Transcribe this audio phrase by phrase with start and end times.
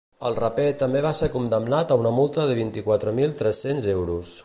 [0.27, 4.39] El raper també va ser condemnat a una multa de vint-i-quatre mil tres-cents euros.